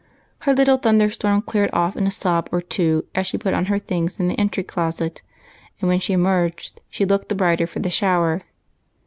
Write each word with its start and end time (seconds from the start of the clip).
Her 0.39 0.55
Httle 0.55 0.81
thunder 0.81 1.11
storm 1.11 1.43
cleared 1.43 1.69
off 1.73 1.95
in 1.95 2.07
a 2.07 2.09
sob 2.09 2.49
or 2.51 2.59
two 2.59 3.05
as 3.13 3.27
she 3.27 3.37
j)ut 3.37 3.53
on 3.53 3.65
her 3.65 3.77
things 3.77 4.19
in 4.19 4.27
the 4.29 4.39
entry 4.39 4.63
closet, 4.63 5.21
and 5.79 5.87
when 5.87 5.99
she 5.99 6.13
emerged 6.13 6.81
she 6.89 7.05
looked 7.05 7.29
the 7.29 7.35
brighter 7.35 7.67
for 7.67 7.81
the 7.81 7.91
shower. 7.91 8.41